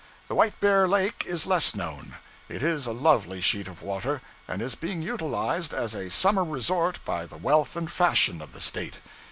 [0.27, 2.15] The White bear Lake is less known.
[2.49, 6.97] It is a lovely sheet of water, and is being utilized as a summer resort
[7.05, 8.99] by the wealth and fashion of the State.